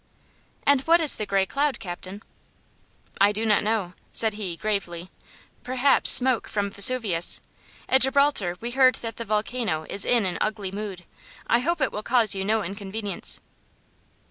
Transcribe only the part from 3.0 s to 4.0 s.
"I do not know,"